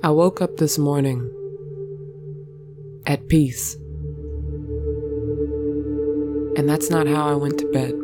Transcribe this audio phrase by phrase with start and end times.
[0.00, 1.28] I woke up this morning
[3.04, 3.74] at peace.
[6.54, 7.94] And that's not how I went to bed.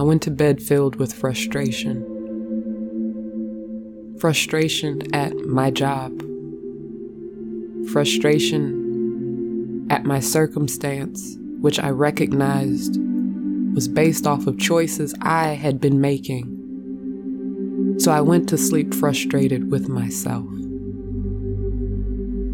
[0.00, 2.02] I went to bed filled with frustration.
[4.18, 6.18] Frustration at my job.
[7.92, 12.98] Frustration at my circumstance, which I recognized
[13.74, 16.57] was based off of choices I had been making.
[17.98, 20.46] So I went to sleep frustrated with myself.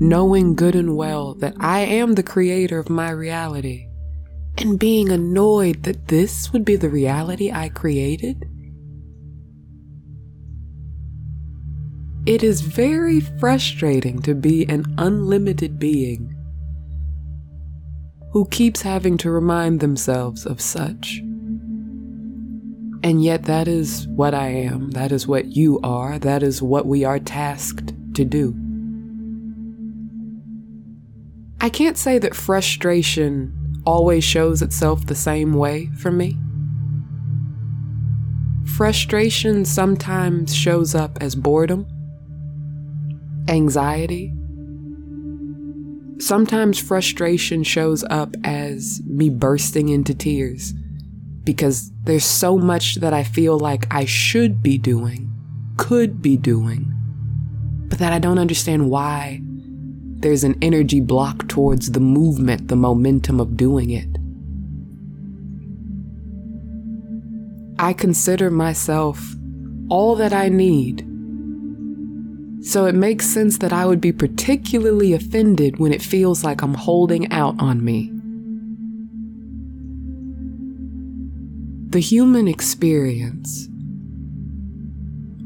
[0.01, 3.87] Knowing good and well that I am the creator of my reality,
[4.59, 8.45] and being annoyed that this would be the reality I created?
[12.27, 16.35] It is very frustrating to be an unlimited being
[18.33, 21.23] who keeps having to remind themselves of such.
[23.05, 24.93] And yet, that is what I am.
[24.93, 26.19] That is what you are.
[26.19, 28.57] That is what we are tasked to do.
[31.61, 36.39] I can't say that frustration always shows itself the same way for me.
[38.75, 41.87] Frustration sometimes shows up as boredom,
[43.49, 44.33] anxiety,
[46.19, 50.73] Sometimes frustration shows up as me bursting into tears
[51.45, 55.31] because there's so much that I feel like I should be doing,
[55.77, 56.93] could be doing,
[57.89, 63.41] but that I don't understand why there's an energy block towards the movement, the momentum
[63.41, 64.09] of doing it.
[67.79, 69.35] I consider myself
[69.91, 71.07] all that I need
[72.65, 76.73] so it makes sense that I would be particularly offended when it feels like I'm
[76.73, 78.11] holding out on me.
[81.95, 83.69] The human experience.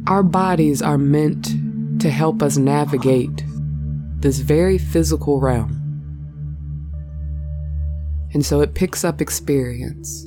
[0.06, 3.44] Our bodies are meant to help us navigate
[4.20, 5.74] this very physical realm.
[8.32, 10.26] And so it picks up experience.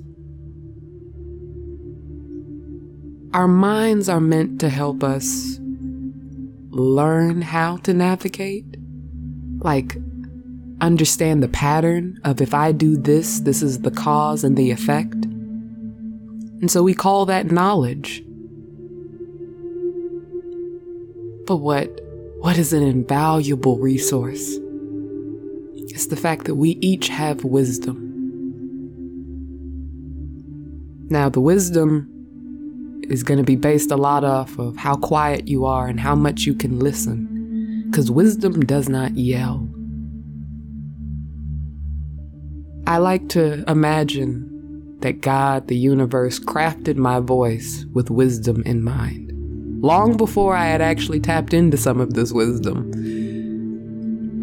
[3.34, 5.58] Our minds are meant to help us
[6.70, 8.78] learn how to navigate.
[9.58, 9.98] Like,
[10.82, 15.26] understand the pattern of if I do this, this is the cause and the effect.
[16.62, 18.24] And so we call that knowledge.
[21.48, 22.00] But what
[22.40, 24.58] what is an invaluable resource?
[25.76, 28.08] It's the fact that we each have wisdom.
[31.10, 32.08] Now, the wisdom
[33.10, 36.16] is going to be based a lot off of how quiet you are and how
[36.16, 37.86] much you can listen.
[37.90, 39.68] Because wisdom does not yell.
[42.88, 44.51] I like to imagine
[45.02, 49.32] that God, the universe, crafted my voice with wisdom in mind.
[49.84, 52.92] Long before I had actually tapped into some of this wisdom,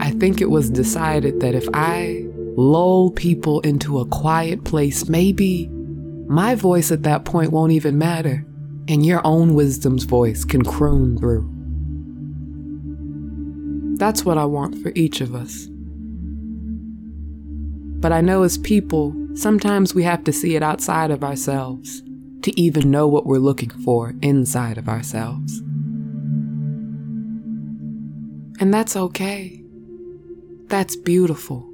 [0.01, 2.25] I think it was decided that if I
[2.57, 5.69] lull people into a quiet place, maybe
[6.29, 8.45] my voice at that point won't even matter
[8.89, 11.55] and your own wisdom's voice can croon through.
[13.99, 15.69] That's what I want for each of us.
[18.01, 22.03] But I know as people, sometimes we have to see it outside of ourselves
[22.43, 25.59] to even know what we're looking for inside of ourselves.
[28.61, 29.63] And that's okay.
[30.69, 31.69] That's beautiful.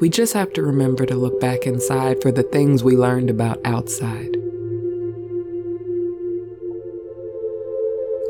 [0.00, 3.60] We just have to remember to look back inside for the things we learned about
[3.64, 4.36] outside.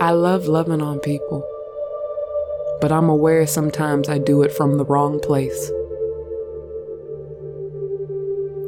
[0.00, 1.42] I love loving on people,
[2.80, 5.70] but I'm aware sometimes I do it from the wrong place.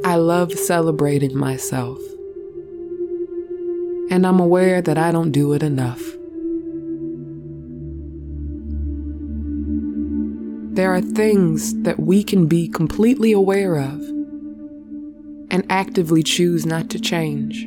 [0.06, 1.98] I love celebrating myself,
[4.10, 6.03] and I'm aware that I don't do it enough.
[10.75, 13.98] There are things that we can be completely aware of
[15.50, 17.66] and actively choose not to change.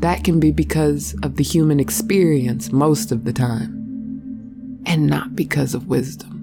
[0.00, 5.74] That can be because of the human experience most of the time, and not because
[5.74, 6.37] of wisdom.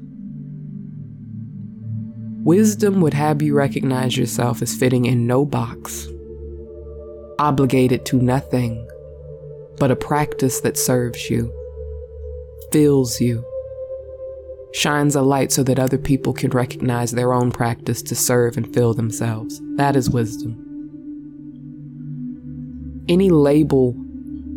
[2.45, 6.07] Wisdom would have you recognize yourself as fitting in no box,
[7.39, 8.87] obligated to nothing
[9.77, 11.51] but a practice that serves you,
[12.71, 13.43] fills you,
[14.73, 18.73] shines a light so that other people can recognize their own practice to serve and
[18.73, 19.59] fill themselves.
[19.75, 20.65] That is wisdom
[23.07, 23.95] any label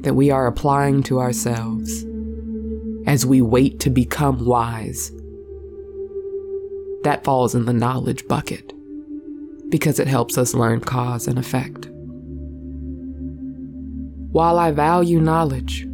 [0.01, 2.05] that we are applying to ourselves
[3.07, 5.11] as we wait to become wise,
[7.05, 8.73] that falls in the knowledge bucket
[9.69, 11.89] because it helps us learn cause and effect.
[14.33, 15.87] While I value knowledge,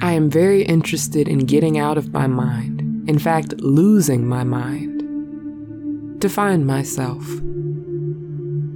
[0.00, 6.20] I am very interested in getting out of my mind, in fact, losing my mind,
[6.20, 7.24] to find myself.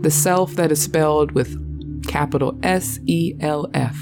[0.00, 1.58] The self that is spelled with
[2.06, 3.98] capital S E L F,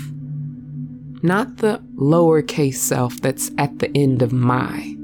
[1.23, 4.95] not the lowercase self that's at the end of my.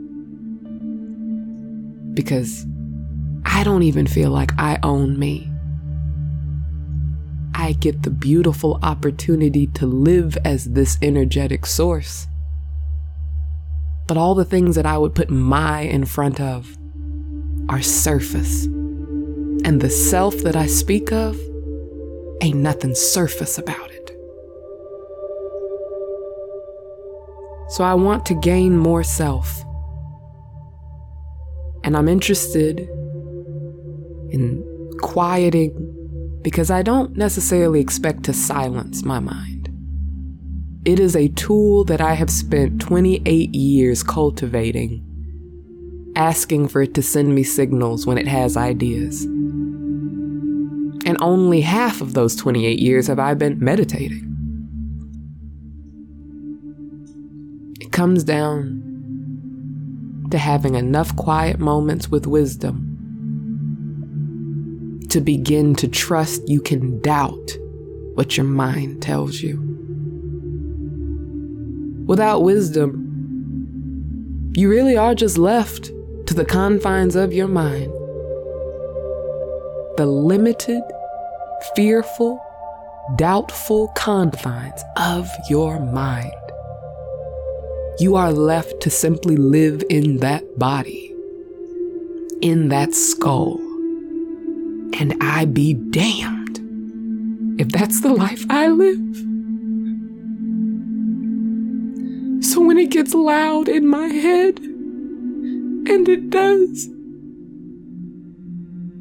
[2.14, 2.66] Because
[3.44, 5.50] I don't even feel like I own me.
[7.54, 12.26] I get the beautiful opportunity to live as this energetic source.
[14.06, 16.76] But all the things that I would put my in front of
[17.68, 18.64] are surface.
[18.64, 21.38] And the self that I speak of
[22.42, 24.10] ain't nothing surface about it.
[27.70, 29.64] So I want to gain more self.
[31.84, 32.80] And I'm interested
[34.30, 34.64] in
[35.00, 39.68] quieting because I don't necessarily expect to silence my mind.
[40.86, 45.02] It is a tool that I have spent 28 years cultivating,
[46.16, 49.24] asking for it to send me signals when it has ideas.
[51.06, 54.30] And only half of those 28 years have I been meditating.
[57.78, 58.83] It comes down
[60.34, 62.90] to having enough quiet moments with wisdom
[65.08, 67.52] to begin to trust you can doubt
[68.14, 69.54] what your mind tells you.
[72.08, 75.92] Without wisdom, you really are just left
[76.26, 77.92] to the confines of your mind.
[79.98, 80.82] The limited,
[81.76, 82.40] fearful,
[83.14, 86.32] doubtful confines of your mind.
[87.98, 91.14] You are left to simply live in that body,
[92.40, 93.60] in that skull
[95.00, 96.60] and I be damned
[97.60, 99.14] if that's the life I live.
[102.44, 106.88] So when it gets loud in my head, and it does,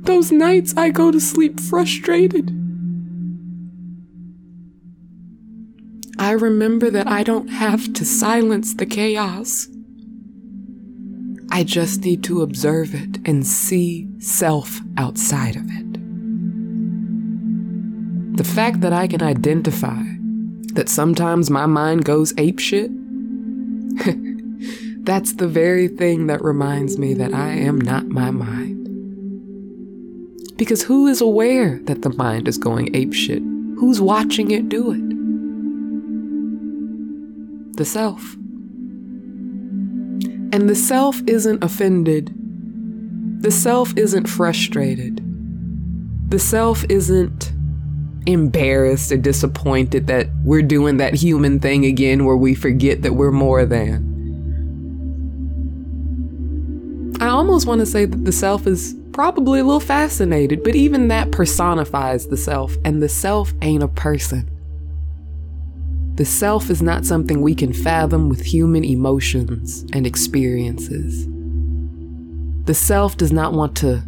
[0.06, 2.52] those nights I go to sleep frustrated.
[6.18, 9.68] I remember that I don't have to silence the chaos.
[11.52, 15.94] I just need to observe it and see self outside of it.
[18.38, 20.02] The fact that I can identify
[20.74, 22.90] that sometimes my mind goes apeshit,
[25.06, 28.88] that's the very thing that reminds me that I am not my mind.
[30.58, 33.42] Because who is aware that the mind is going apeshit?
[33.80, 35.13] Who's watching it do it?
[37.76, 38.36] The self.
[40.54, 42.32] And the self isn't offended.
[43.42, 45.22] The self isn't frustrated.
[46.30, 47.52] The self isn't
[48.26, 53.32] embarrassed or disappointed that we're doing that human thing again where we forget that we're
[53.32, 54.12] more than.
[57.20, 61.08] I almost want to say that the self is probably a little fascinated, but even
[61.08, 64.50] that personifies the self, and the self ain't a person.
[66.16, 71.28] The self is not something we can fathom with human emotions and experiences.
[72.66, 74.04] The self does not want to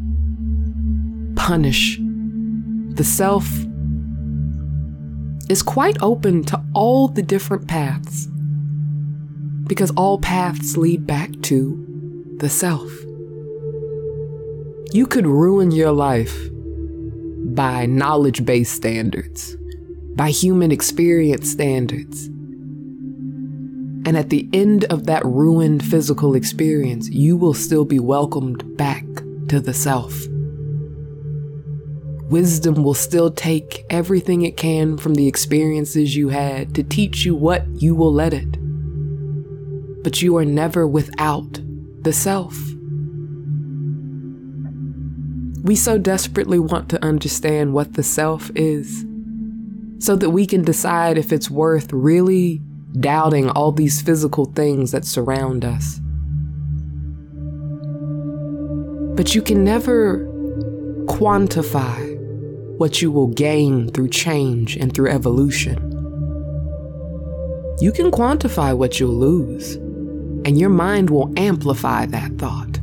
[1.36, 1.98] punish.
[1.98, 3.50] The self
[5.50, 8.28] is quite open to all the different paths
[9.66, 12.88] because all paths lead back to the self.
[14.92, 16.50] You could ruin your life
[17.56, 19.58] by knowledge based standards
[20.16, 22.28] by human experience standards.
[24.08, 29.04] And at the end of that ruined physical experience, you will still be welcomed back
[29.50, 30.16] to the self.
[32.30, 37.36] Wisdom will still take everything it can from the experiences you had to teach you
[37.36, 38.52] what you will let it.
[40.04, 41.60] But you are never without
[42.02, 42.56] the self.
[45.64, 49.04] We so desperately want to understand what the self is
[50.06, 52.62] so that we can decide if it's worth really
[53.00, 56.00] doubting all these physical things that surround us.
[59.16, 60.20] But you can never
[61.06, 62.16] quantify
[62.78, 65.82] what you will gain through change and through evolution.
[67.80, 69.76] You can quantify what you'll lose,
[70.46, 72.80] and your mind will amplify that thought.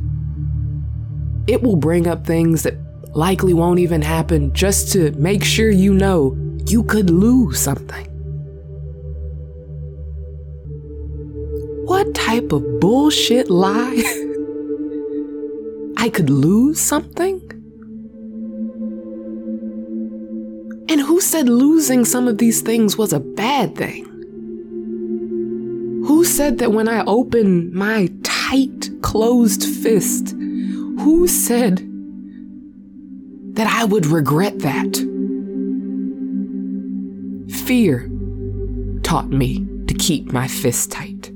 [1.47, 2.75] It will bring up things that
[3.15, 8.07] likely won't even happen just to make sure you know you could lose something.
[11.85, 14.03] What type of bullshit lie?
[15.97, 17.41] I could lose something?
[20.89, 24.05] And who said losing some of these things was a bad thing?
[26.05, 31.77] Who said that when I open my tight, closed fist, who said
[33.55, 35.12] that I would regret that?
[37.65, 38.11] Fear
[39.03, 41.31] taught me to keep my fist tight.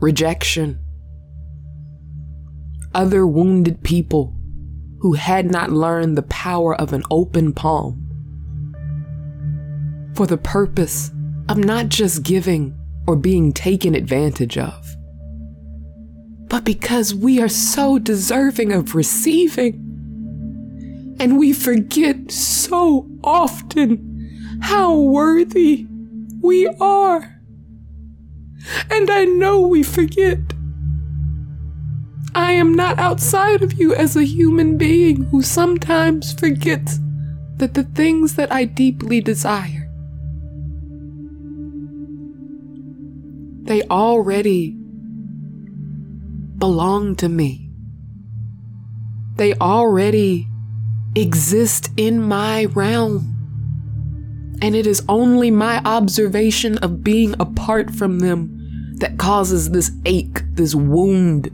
[0.00, 0.78] Rejection.
[2.94, 4.36] Other wounded people
[5.00, 8.04] who had not learned the power of an open palm
[10.14, 11.10] for the purpose
[11.48, 14.96] of not just giving or being taken advantage of,
[16.46, 19.82] but because we are so deserving of receiving.
[21.18, 24.15] And we forget so often
[24.60, 25.86] how worthy
[26.40, 27.40] we are.
[28.90, 30.38] And I know we forget.
[32.34, 36.98] I am not outside of you as a human being who sometimes forgets
[37.56, 39.76] that the things that I deeply desire
[43.66, 44.76] They already
[46.58, 47.68] belong to me.
[49.34, 50.46] They already
[51.16, 53.35] exist in my realm.
[54.62, 60.42] And it is only my observation of being apart from them that causes this ache,
[60.52, 61.50] this wound,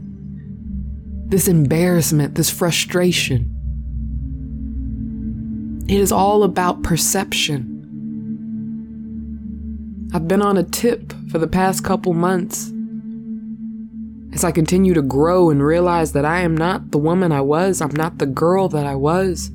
[1.27, 3.49] this embarrassment, this frustration.
[5.89, 7.69] It is all about perception.
[10.13, 12.71] I've been on a tip for the past couple months
[14.33, 17.81] as I continue to grow and realize that I am not the woman I was,
[17.81, 19.51] I'm not the girl that I was.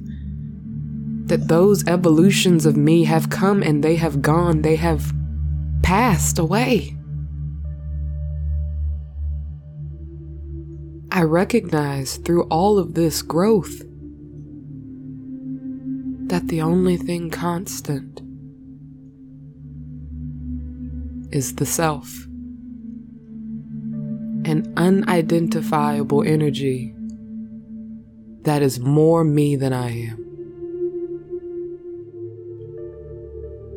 [1.28, 5.12] That those evolutions of me have come and they have gone, they have
[5.82, 6.94] passed away.
[11.10, 13.82] I recognize through all of this growth
[16.28, 18.20] that the only thing constant
[21.32, 22.26] is the self.
[24.44, 26.94] An unidentifiable energy
[28.42, 30.27] that is more me than I am.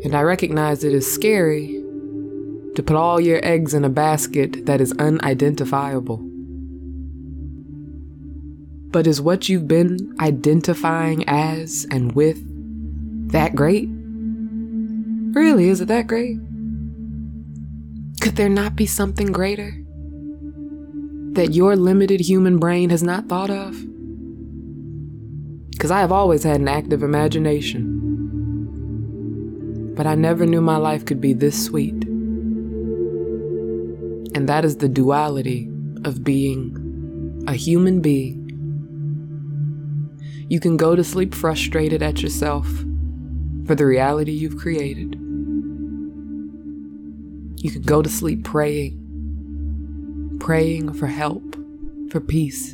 [0.03, 1.81] And I recognize it is scary
[2.75, 6.17] to put all your eggs in a basket that is unidentifiable.
[8.91, 12.39] But is what you've been identifying as and with
[13.31, 13.89] that great?
[15.33, 16.37] Really, is it that great?
[18.21, 19.77] Could there not be something greater
[21.33, 23.77] that your limited human brain has not thought of?
[25.71, 28.00] Because I have always had an active imagination.
[29.95, 32.05] But I never knew my life could be this sweet.
[34.33, 35.69] And that is the duality
[36.05, 38.37] of being a human being.
[40.49, 42.67] You can go to sleep frustrated at yourself
[43.65, 45.15] for the reality you've created.
[47.63, 51.55] You can go to sleep praying, praying for help,
[52.09, 52.73] for peace.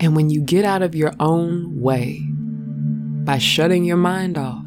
[0.00, 2.20] And when you get out of your own way
[3.24, 4.66] by shutting your mind off,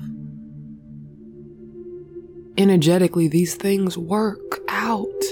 [2.58, 5.24] energetically, these things work out.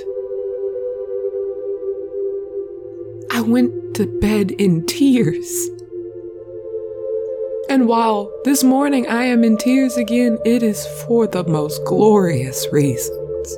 [3.31, 5.69] I went to bed in tears.
[7.69, 12.67] And while this morning I am in tears again, it is for the most glorious
[12.71, 13.57] reasons.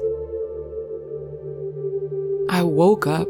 [2.50, 3.27] I woke up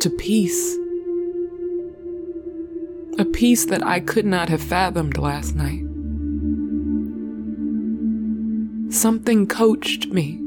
[0.00, 0.76] to peace.
[3.18, 5.87] A peace that I could not have fathomed last night.
[8.90, 10.40] Something coached me.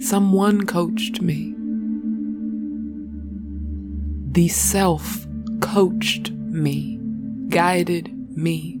[0.00, 1.56] Someone coached me
[4.36, 5.26] the self
[5.62, 7.00] coached me,
[7.48, 8.78] guided me.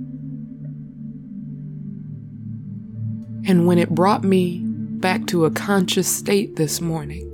[3.48, 7.24] And when it brought me back to a conscious state this morning,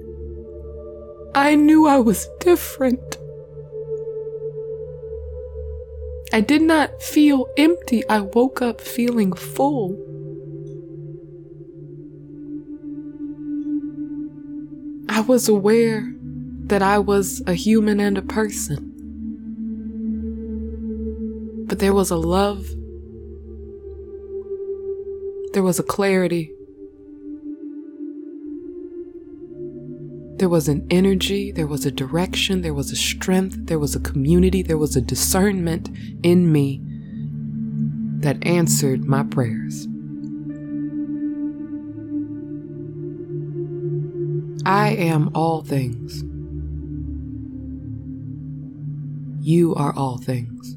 [1.34, 3.18] I knew I was different.
[6.34, 8.08] I did not feel empty.
[8.08, 9.98] I woke up feeling full.
[15.10, 16.14] I was aware
[16.68, 18.88] that I was a human and a person.
[21.66, 22.66] But there was a love,
[25.52, 26.50] there was a clarity,
[30.42, 34.00] there was an energy, there was a direction, there was a strength, there was a
[34.00, 35.88] community, there was a discernment
[36.24, 36.80] in me
[38.18, 39.86] that answered my prayers.
[44.66, 46.24] I am all things.
[49.46, 50.76] You are all things.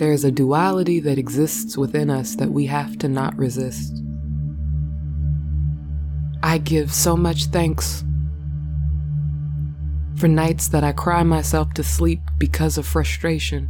[0.00, 4.02] There is a duality that exists within us that we have to not resist.
[6.56, 8.02] I give so much thanks
[10.16, 13.68] for nights that I cry myself to sleep because of frustration,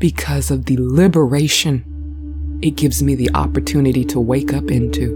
[0.00, 5.14] because of the liberation it gives me the opportunity to wake up into.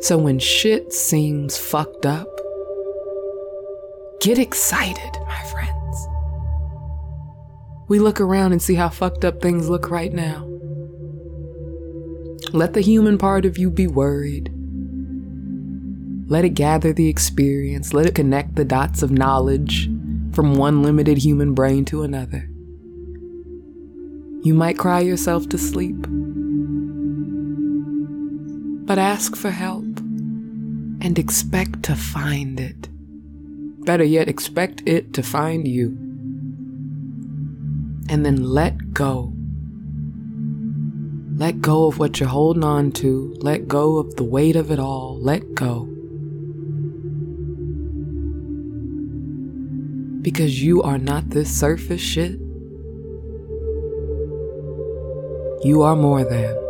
[0.00, 2.26] So when shit seems fucked up,
[4.20, 6.08] get excited, my friends.
[7.88, 10.57] We look around and see how fucked up things look right now.
[12.52, 14.50] Let the human part of you be worried.
[16.28, 17.92] Let it gather the experience.
[17.92, 19.90] Let it connect the dots of knowledge
[20.32, 22.48] from one limited human brain to another.
[24.42, 26.06] You might cry yourself to sleep,
[28.86, 29.84] but ask for help
[31.00, 32.88] and expect to find it.
[33.84, 35.96] Better yet, expect it to find you.
[38.10, 39.32] And then let go.
[41.38, 43.32] Let go of what you're holding on to.
[43.38, 45.16] Let go of the weight of it all.
[45.20, 45.84] Let go.
[50.20, 52.40] Because you are not this surface shit.
[55.62, 56.67] You are more than.